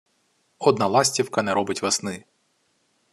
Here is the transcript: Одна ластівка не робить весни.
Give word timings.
Одна 0.59 0.87
ластівка 0.87 1.41
не 1.41 1.53
робить 1.53 1.81
весни. 1.81 2.23